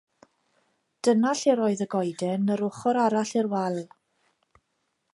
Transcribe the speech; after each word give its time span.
Dyna 1.07 1.33
lle'r 1.41 1.61
oedd 1.67 1.85
y 1.87 1.87
goeden 1.93 2.49
yr 2.57 2.65
ochr 2.71 3.01
arall 3.05 3.35
i'r 3.43 3.51
wal. 3.57 3.81